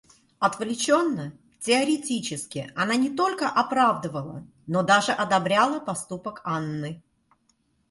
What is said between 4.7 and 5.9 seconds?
даже одобряла